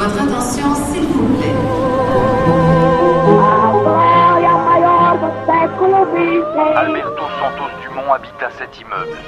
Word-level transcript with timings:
Votre 0.00 0.22
attention, 0.22 0.74
s'il 0.90 1.02
vous 1.02 1.28
plaît. 1.36 1.54
Alberto 6.74 7.22
Santos 7.38 7.70
Dumont 7.82 8.10
habita 8.14 8.48
cet 8.58 8.80
immeuble. 8.80 9.18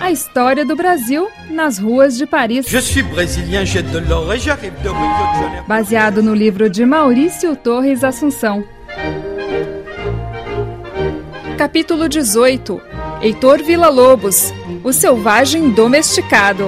A 0.00 0.10
história 0.10 0.64
do 0.64 0.74
Brasil 0.74 1.28
nas 1.50 1.78
ruas 1.78 2.16
de 2.16 2.24
Paris. 2.24 2.62
Je 2.66 2.78
suis 2.78 3.02
brésilien, 3.02 3.66
j'ai 3.66 3.82
de 3.82 3.98
l'or 3.98 4.32
et 4.32 4.38
j'arrive 4.38 4.72
de 4.82 4.88
Rio 4.88 4.94
de 4.94 5.42
Janeiro. 5.42 5.64
Baseado 5.68 6.22
no 6.22 6.32
livro 6.32 6.70
de 6.70 6.86
Maurício 6.86 7.54
Torres 7.54 8.02
Assunção. 8.02 8.64
Capítulo 11.58 12.08
18. 12.08 12.80
Heitor 13.20 13.58
Villa-Lobos, 13.58 14.54
o 14.82 14.90
selvagem 14.90 15.70
domesticado. 15.70 16.64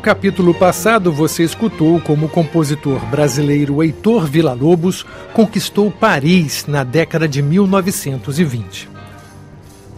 No 0.00 0.04
capítulo 0.04 0.54
passado, 0.54 1.12
você 1.12 1.42
escutou 1.42 2.00
como 2.00 2.24
o 2.24 2.28
compositor 2.30 2.98
brasileiro 3.10 3.82
Heitor 3.82 4.24
Villa-Lobos 4.24 5.04
conquistou 5.34 5.90
Paris 5.90 6.64
na 6.66 6.82
década 6.82 7.28
de 7.28 7.42
1920. 7.42 8.88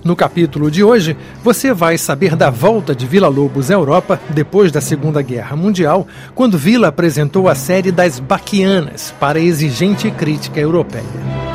No 0.02 0.16
capítulo 0.16 0.72
de 0.72 0.82
hoje, 0.82 1.16
você 1.44 1.72
vai 1.72 1.96
saber 1.98 2.34
da 2.34 2.50
volta 2.50 2.96
de 2.96 3.06
Villa-Lobos 3.06 3.70
à 3.70 3.74
Europa 3.74 4.20
depois 4.30 4.72
da 4.72 4.80
Segunda 4.80 5.22
Guerra 5.22 5.54
Mundial, 5.54 6.04
quando 6.34 6.58
Villa 6.58 6.88
apresentou 6.88 7.48
a 7.48 7.54
série 7.54 7.92
das 7.92 8.18
Baquianas 8.18 9.14
para 9.20 9.38
exigente 9.38 10.10
crítica 10.10 10.58
europeia. 10.58 11.51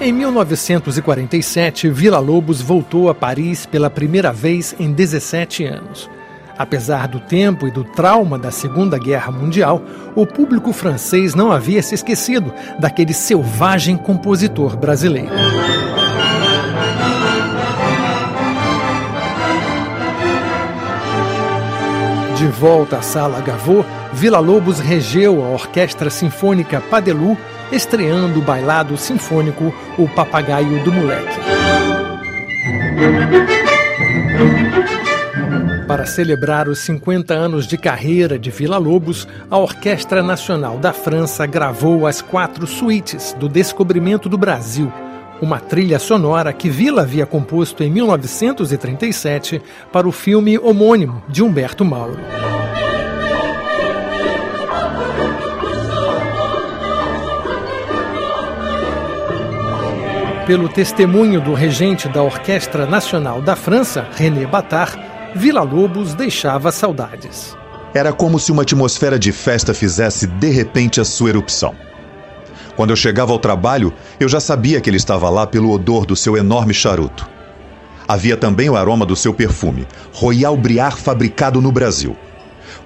Em 0.00 0.12
1947, 0.12 1.90
Vila 1.90 2.20
Lobos 2.20 2.62
voltou 2.62 3.10
a 3.10 3.14
Paris 3.14 3.66
pela 3.66 3.90
primeira 3.90 4.32
vez 4.32 4.72
em 4.78 4.92
17 4.92 5.64
anos. 5.64 6.08
Apesar 6.56 7.08
do 7.08 7.18
tempo 7.18 7.66
e 7.66 7.70
do 7.72 7.82
trauma 7.82 8.38
da 8.38 8.52
Segunda 8.52 8.96
Guerra 8.96 9.32
Mundial, 9.32 9.82
o 10.14 10.24
público 10.24 10.72
francês 10.72 11.34
não 11.34 11.50
havia 11.50 11.82
se 11.82 11.96
esquecido 11.96 12.54
daquele 12.78 13.12
selvagem 13.12 13.96
compositor 13.96 14.76
brasileiro. 14.76 15.34
De 22.36 22.46
volta 22.46 22.98
à 22.98 23.02
Sala 23.02 23.40
Gavot, 23.40 23.84
Vila 24.12 24.38
Lobos 24.38 24.78
regeu 24.78 25.44
a 25.44 25.48
Orquestra 25.48 26.08
Sinfônica 26.08 26.80
Padelu 26.88 27.36
estreando 27.70 28.38
o 28.38 28.42
bailado 28.42 28.96
sinfônico 28.96 29.74
O 29.96 30.08
Papagaio 30.08 30.82
do 30.84 30.92
Moleque. 30.92 31.38
Para 35.86 36.04
celebrar 36.04 36.68
os 36.68 36.80
50 36.80 37.32
anos 37.32 37.66
de 37.66 37.78
carreira 37.78 38.38
de 38.38 38.50
Vila 38.50 38.76
Lobos, 38.76 39.26
a 39.50 39.56
Orquestra 39.56 40.22
Nacional 40.22 40.78
da 40.78 40.92
França 40.92 41.46
gravou 41.46 42.06
as 42.06 42.20
quatro 42.20 42.66
suítes 42.66 43.34
do 43.38 43.48
Descobrimento 43.48 44.28
do 44.28 44.36
Brasil, 44.36 44.92
uma 45.40 45.58
trilha 45.58 45.98
sonora 45.98 46.52
que 46.52 46.68
Vila 46.68 47.02
havia 47.02 47.24
composto 47.24 47.82
em 47.82 47.90
1937 47.90 49.62
para 49.90 50.06
o 50.06 50.12
filme 50.12 50.58
homônimo 50.58 51.22
de 51.28 51.42
Humberto 51.42 51.84
Mauro. 51.84 52.18
Pelo 60.48 60.66
testemunho 60.66 61.42
do 61.42 61.52
regente 61.52 62.08
da 62.08 62.22
Orquestra 62.22 62.86
Nacional 62.86 63.42
da 63.42 63.54
França, 63.54 64.08
René 64.16 64.46
Batard, 64.46 64.98
Vila 65.34 65.60
Lobos 65.60 66.14
deixava 66.14 66.72
saudades. 66.72 67.54
Era 67.92 68.14
como 68.14 68.38
se 68.38 68.50
uma 68.50 68.62
atmosfera 68.62 69.18
de 69.18 69.30
festa 69.30 69.74
fizesse 69.74 70.26
de 70.26 70.48
repente 70.48 71.02
a 71.02 71.04
sua 71.04 71.28
erupção. 71.28 71.74
Quando 72.76 72.88
eu 72.88 72.96
chegava 72.96 73.30
ao 73.30 73.38
trabalho, 73.38 73.92
eu 74.18 74.26
já 74.26 74.40
sabia 74.40 74.80
que 74.80 74.88
ele 74.88 74.96
estava 74.96 75.28
lá 75.28 75.46
pelo 75.46 75.70
odor 75.70 76.06
do 76.06 76.16
seu 76.16 76.34
enorme 76.34 76.72
charuto. 76.72 77.28
Havia 78.08 78.34
também 78.34 78.70
o 78.70 78.76
aroma 78.76 79.04
do 79.04 79.14
seu 79.14 79.34
perfume, 79.34 79.86
Royal 80.14 80.56
Briar 80.56 80.96
fabricado 80.96 81.60
no 81.60 81.70
Brasil. 81.70 82.16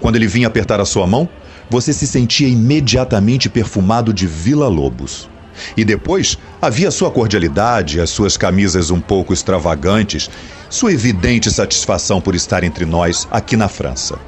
Quando 0.00 0.16
ele 0.16 0.26
vinha 0.26 0.48
apertar 0.48 0.81
a 0.81 0.84
sua 0.84 1.06
mão, 1.06 1.28
você 1.70 1.92
se 1.92 2.09
sentia 2.09 2.48
imediatamente 2.48 3.48
perfumado 3.48 4.12
de 4.12 4.26
Vila 4.26 4.66
Lobos. 4.66 5.31
E 5.76 5.84
depois 5.84 6.38
havia 6.60 6.90
sua 6.90 7.10
cordialidade, 7.10 8.00
as 8.00 8.10
suas 8.10 8.36
camisas 8.36 8.90
um 8.90 9.00
pouco 9.00 9.32
extravagantes, 9.32 10.30
sua 10.68 10.92
evidente 10.92 11.50
satisfação 11.50 12.20
por 12.20 12.34
estar 12.34 12.64
entre 12.64 12.84
nós 12.84 13.28
aqui 13.30 13.56
na 13.56 13.68
França. 13.68 14.18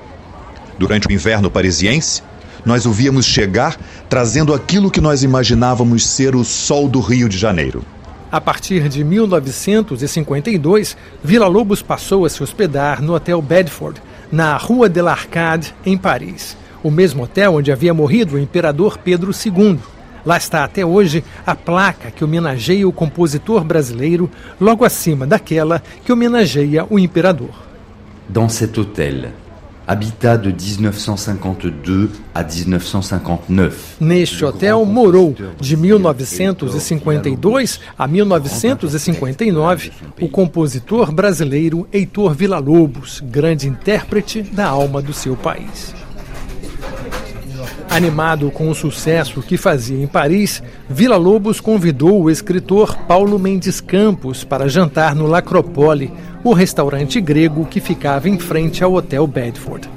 Durante 0.79 1.07
o 1.07 1.13
inverno 1.13 1.51
parisiense, 1.51 2.23
nós 2.65 2.87
o 2.87 2.93
víamos 2.93 3.27
chegar 3.27 3.77
trazendo 4.09 4.55
aquilo 4.55 4.91
que 4.91 5.01
nós 5.01 5.23
imaginávamos 5.23 6.07
ser 6.07 6.35
o 6.35 6.45
sol 6.45 6.89
do 6.89 7.01
Rio 7.01 7.29
de 7.29 7.37
Janeiro. 7.39 7.85
A 8.33 8.41
partir 8.41 8.89
de 8.89 9.05
1952, 9.05 10.97
Vila 11.23 11.47
Lobos 11.47 11.83
passou 11.83 12.25
a 12.25 12.29
se 12.29 12.43
hospedar 12.43 13.01
no 13.01 13.15
Hotel 13.15 13.41
Bedford, 13.41 14.03
na 14.33 14.57
Rua 14.57 14.89
de 14.89 15.01
l'Arcade, 15.01 15.73
em 15.87 15.97
Paris, 15.97 16.57
o 16.83 16.91
mesmo 16.91 17.23
hotel 17.23 17.55
onde 17.55 17.71
havia 17.71 17.95
morrido 17.95 18.35
o 18.35 18.39
imperador 18.39 18.99
Pedro 18.99 19.31
II. 19.31 19.79
Lá 20.25 20.37
está 20.37 20.65
até 20.65 20.85
hoje 20.85 21.23
a 21.47 21.55
placa 21.55 22.11
que 22.11 22.25
homenageia 22.25 22.89
o 22.89 22.93
compositor 22.93 23.63
brasileiro, 23.63 24.31
logo 24.61 24.85
acima 24.85 25.27
daquela 25.27 25.83
que 26.05 26.13
homenageia 26.13 26.87
o 26.89 26.99
imperador. 26.99 27.51
Dans 28.27 28.49
cet 28.49 28.81
hôtel, 28.81 29.35
habitat 29.87 30.39
de 30.39 30.51
1952 30.51 32.11
a 32.35 32.43
1959. 32.43 33.77
Neste 34.01 34.43
hotel 34.45 34.85
morou, 34.85 35.35
de 35.61 35.77
1952 35.77 37.81
a 37.99 38.07
1959, 38.07 39.93
o 40.21 40.29
compositor 40.29 41.11
brasileiro 41.13 41.87
Heitor 41.93 42.35
Villa-Lobos, 42.35 43.21
grande 43.21 43.69
intérprete 43.69 44.43
da 44.43 44.67
alma 44.67 45.03
do 45.03 45.13
seu 45.13 45.37
país. 45.37 45.95
Animado 47.95 48.51
com 48.51 48.69
o 48.69 48.75
sucesso 48.75 49.41
que 49.41 49.57
fazia 49.57 50.03
em 50.03 50.09
Paris, 50.09 50.61
Vila 50.91 51.17
Lobos 51.17 51.61
convidou 51.61 52.25
o 52.25 52.29
escritor 52.29 52.97
Paulo 53.07 53.39
Mendes 53.39 53.81
Campos 53.81 54.43
para 54.43 54.69
jantar 54.69 55.15
no 55.15 55.29
Lacropole, 55.29 56.13
o 56.43 56.53
restaurante 56.53 57.21
grego 57.21 57.65
que 57.65 57.81
ficava 57.81 58.29
em 58.29 58.37
frente 58.37 58.83
ao 58.83 58.95
Hotel 58.95 59.25
Bedford. 59.29 59.89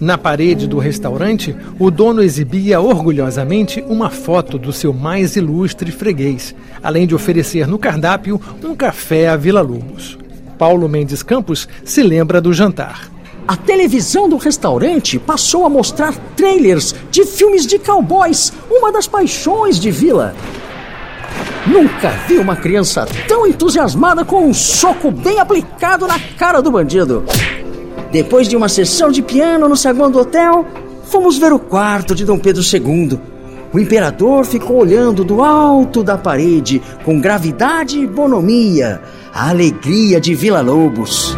Na 0.00 0.16
parede 0.16 0.66
do 0.66 0.78
restaurante, 0.78 1.54
o 1.78 1.90
dono 1.90 2.22
exibia 2.22 2.80
orgulhosamente 2.80 3.84
uma 3.86 4.08
foto 4.08 4.58
do 4.58 4.72
seu 4.72 4.94
mais 4.94 5.36
ilustre 5.36 5.92
freguês, 5.92 6.54
além 6.82 7.06
de 7.06 7.14
oferecer 7.14 7.68
no 7.68 7.78
cardápio 7.78 8.40
um 8.64 8.74
café 8.74 9.28
a 9.28 9.36
Vila 9.36 9.60
Lobos. 9.60 10.16
Paulo 10.56 10.88
Mendes 10.88 11.22
Campos 11.22 11.68
se 11.84 12.02
lembra 12.02 12.40
do 12.40 12.54
jantar. 12.54 13.13
A 13.46 13.56
televisão 13.56 14.26
do 14.26 14.38
restaurante 14.38 15.18
passou 15.18 15.66
a 15.66 15.68
mostrar 15.68 16.14
trailers 16.34 16.94
de 17.10 17.26
filmes 17.26 17.66
de 17.66 17.78
cowboys, 17.78 18.50
uma 18.70 18.90
das 18.90 19.06
paixões 19.06 19.78
de 19.78 19.90
Vila. 19.90 20.34
Nunca 21.66 22.10
vi 22.26 22.38
uma 22.38 22.56
criança 22.56 23.06
tão 23.28 23.46
entusiasmada 23.46 24.24
com 24.24 24.46
um 24.46 24.54
soco 24.54 25.10
bem 25.10 25.40
aplicado 25.40 26.06
na 26.06 26.18
cara 26.38 26.62
do 26.62 26.70
bandido. 26.70 27.22
Depois 28.10 28.48
de 28.48 28.56
uma 28.56 28.68
sessão 28.68 29.10
de 29.10 29.20
piano 29.20 29.68
no 29.68 29.76
saguão 29.76 30.10
do 30.10 30.20
hotel, 30.20 30.64
fomos 31.04 31.36
ver 31.36 31.52
o 31.52 31.58
quarto 31.58 32.14
de 32.14 32.24
Dom 32.24 32.38
Pedro 32.38 32.62
II. 32.62 33.20
O 33.74 33.78
imperador 33.78 34.46
ficou 34.46 34.78
olhando 34.78 35.22
do 35.22 35.42
alto 35.42 36.02
da 36.02 36.16
parede 36.16 36.80
com 37.04 37.20
gravidade 37.20 37.98
e 37.98 38.06
bonomia, 38.06 39.02
a 39.34 39.50
alegria 39.50 40.18
de 40.18 40.34
Vila 40.34 40.62
Lobos. 40.62 41.36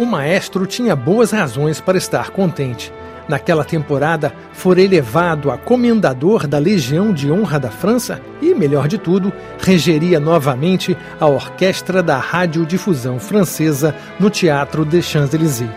O 0.00 0.06
maestro 0.06 0.64
tinha 0.64 0.96
boas 0.96 1.30
razões 1.30 1.78
para 1.78 1.98
estar 1.98 2.30
contente. 2.30 2.90
Naquela 3.28 3.62
temporada, 3.62 4.32
fora 4.50 4.80
elevado 4.80 5.50
a 5.50 5.58
comendador 5.58 6.46
da 6.46 6.56
Legião 6.56 7.12
de 7.12 7.30
Honra 7.30 7.60
da 7.60 7.70
França 7.70 8.18
e, 8.40 8.54
melhor 8.54 8.88
de 8.88 8.96
tudo, 8.96 9.30
regeria 9.58 10.18
novamente 10.18 10.96
a 11.20 11.26
orquestra 11.26 12.02
da 12.02 12.16
radiodifusão 12.16 13.20
francesa 13.20 13.94
no 14.18 14.30
Teatro 14.30 14.86
des 14.86 15.04
Champs-Élysées. 15.04 15.68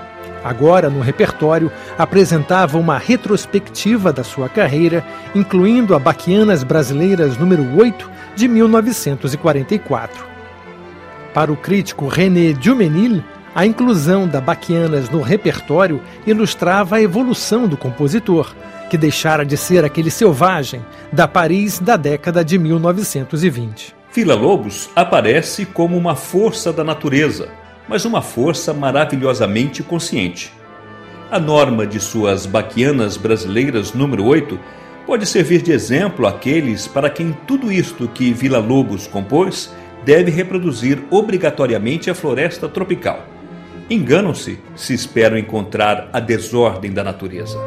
Agora, 0.42 0.90
no 0.90 1.02
repertório, 1.02 1.70
apresentava 1.98 2.78
uma 2.78 2.98
retrospectiva 2.98 4.14
da 4.14 4.24
sua 4.24 4.48
carreira, 4.48 5.06
incluindo 5.36 5.94
a 5.94 6.00
Baquianas 6.00 6.64
Brasileiras 6.64 7.36
número 7.38 7.78
8 7.78 8.10
de 8.38 8.48
1944. 8.48 10.26
Para 11.34 11.52
o 11.52 11.58
crítico 11.58 12.08
René 12.08 12.54
Dumenil, 12.54 13.22
a 13.56 13.66
inclusão 13.66 14.28
da 14.28 14.42
Baquianas 14.42 15.10
no 15.10 15.22
repertório 15.22 16.02
ilustrava 16.26 16.96
a 16.96 17.02
evolução 17.02 17.68
do 17.68 17.78
compositor, 17.78 18.54
que 18.90 18.98
deixara 18.98 19.46
de 19.46 19.56
ser 19.56 19.86
aquele 19.86 20.10
selvagem 20.10 20.84
da 21.12 21.28
Paris 21.28 21.80
da 21.80 21.96
década 21.96 22.44
de 22.44 22.58
1920. 22.58 23.96
Vila 24.12 24.36
Lobos 24.36 24.90
aparece 24.96 25.66
como 25.66 25.98
uma 25.98 26.16
força 26.16 26.74
da 26.74 26.84
natureza, 26.84 27.50
mas 27.88 28.06
uma 28.06 28.22
força 28.22 28.74
maravilhosamente 28.74 29.84
consciente. 29.84 30.52
A 31.30 31.40
norma 31.40 31.86
de 31.86 32.00
suas 32.00 32.46
baquianas 32.46 33.18
brasileiras 33.18 33.94
número 33.94 34.24
8 34.26 34.60
pode 35.06 35.26
servir 35.26 35.62
de 35.62 35.72
exemplo 35.72 36.28
àqueles 36.28 36.88
para 36.88 37.10
quem 37.10 37.36
tudo 37.48 37.72
isto 37.72 38.08
que 38.08 38.32
Vila 38.32 38.60
Lobos 38.60 39.08
compôs 39.08 39.74
deve 40.06 40.32
reproduzir 40.32 41.04
obrigatoriamente 41.10 42.10
a 42.10 42.16
floresta 42.16 42.70
tropical. 42.70 43.33
Enganam-se 43.94 44.58
se 44.76 44.96
esperam 44.96 45.38
encontrar 45.38 46.10
a 46.12 46.20
desordem 46.20 46.92
da 46.92 47.04
natureza. 47.04 47.60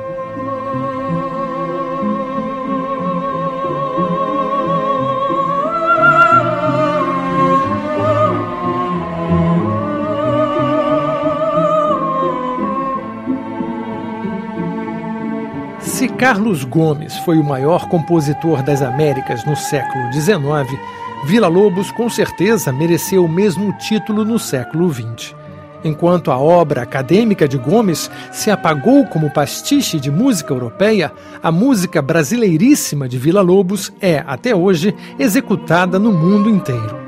Se 15.79 16.09
Carlos 16.09 16.65
Gomes 16.65 17.17
foi 17.19 17.39
o 17.39 17.45
maior 17.45 17.89
compositor 17.89 18.65
das 18.65 18.83
Américas 18.83 19.45
no 19.45 19.55
século 19.55 20.13
XIX, 20.13 20.77
Vila 21.25 21.47
Lobos 21.47 21.93
com 21.93 22.11
certeza 22.11 22.73
mereceu 22.73 23.25
o 23.25 23.29
mesmo 23.29 23.73
título 23.75 24.25
no 24.25 24.41
século 24.41 24.93
XX. 24.93 25.46
Enquanto 25.87 26.33
a 26.33 26.39
obra 26.39 26.83
acadêmica 26.83 27.47
de 27.47 27.57
Gomes 27.57 28.11
se 28.33 28.51
apagou 28.51 29.07
como 29.07 29.33
pastiche 29.33 30.01
de 30.01 30.11
música 30.11 30.53
europeia, 30.53 31.13
a 31.41 31.53
música 31.53 32.03
brasileiríssima 32.03 33.09
de 33.09 33.17
Vila 33.17 33.41
Lobos 33.41 33.93
é, 34.01 34.25
até 34.27 34.53
hoje, 34.53 34.93
executada 35.17 35.97
no 35.97 36.11
mundo 36.11 36.51
inteiro. 36.51 36.99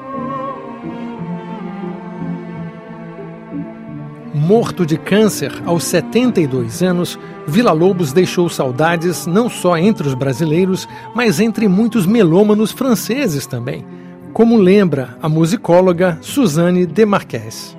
Morto 4.33 4.87
de 4.87 4.97
câncer 4.97 5.53
aos 5.67 5.83
72 5.83 6.81
anos, 6.81 7.19
Vila 7.49 7.73
Lobos 7.73 8.13
deixou 8.13 8.49
saudades 8.49 9.27
não 9.27 9.51
só 9.51 9.77
entre 9.77 10.07
os 10.07 10.15
brasileiros, 10.15 10.89
mas 11.17 11.41
entre 11.41 11.67
muitos 11.67 12.07
melômanos 12.07 12.71
franceses 12.71 13.45
também, 13.45 13.85
como 14.33 14.57
lembra 14.57 15.19
a 15.21 15.29
musicóloga 15.29 16.17
Suzanne 16.21 16.87
Demarques. 16.87 17.78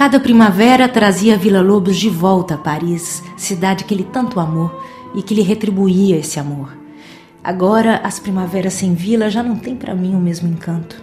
Cada 0.00 0.18
primavera 0.18 0.88
trazia 0.88 1.36
Vila 1.36 1.60
Lobos 1.60 1.98
de 1.98 2.08
volta 2.08 2.54
a 2.54 2.56
Paris, 2.56 3.22
cidade 3.36 3.84
que 3.84 3.92
ele 3.92 4.02
tanto 4.02 4.40
amou 4.40 4.82
e 5.14 5.22
que 5.22 5.34
lhe 5.34 5.42
retribuía 5.42 6.16
esse 6.16 6.40
amor. 6.40 6.74
Agora, 7.44 8.00
as 8.02 8.18
primaveras 8.18 8.72
sem 8.72 8.94
Vila 8.94 9.28
já 9.28 9.42
não 9.42 9.56
têm 9.56 9.76
para 9.76 9.94
mim 9.94 10.14
o 10.14 10.18
mesmo 10.18 10.48
encanto. 10.48 10.96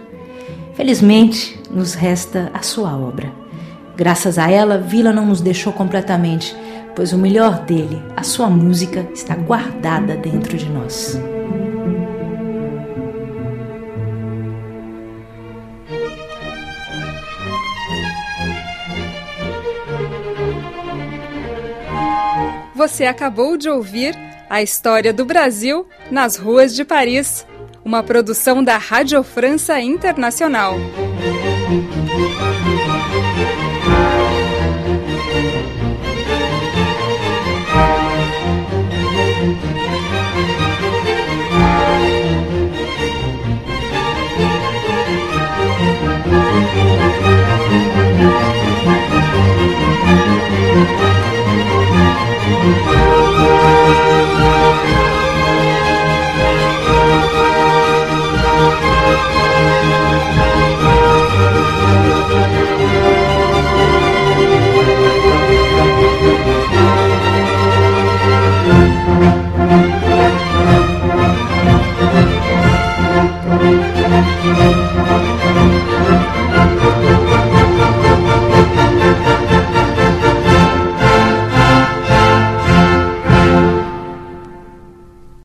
Felizmente, 0.74 1.60
nos 1.70 1.94
resta 1.94 2.50
a 2.52 2.60
sua 2.60 2.98
obra. 2.98 3.32
Graças 3.96 4.36
a 4.36 4.50
ela, 4.50 4.78
Vila 4.78 5.12
não 5.12 5.26
nos 5.26 5.40
deixou 5.40 5.72
completamente, 5.72 6.56
pois 6.96 7.12
o 7.12 7.18
melhor 7.18 7.60
dele, 7.60 8.02
a 8.16 8.24
sua 8.24 8.50
música, 8.50 9.08
está 9.14 9.36
guardada 9.36 10.16
dentro 10.16 10.58
de 10.58 10.68
nós. 10.68 11.16
Você 22.78 23.06
acabou 23.06 23.56
de 23.56 23.68
ouvir 23.68 24.14
a 24.48 24.62
história 24.62 25.12
do 25.12 25.24
Brasil 25.24 25.88
nas 26.12 26.36
ruas 26.36 26.76
de 26.76 26.84
Paris, 26.84 27.44
uma 27.84 28.04
produção 28.04 28.62
da 28.62 28.78
Rádio 28.78 29.20
França 29.24 29.80
Internacional. 29.80 30.76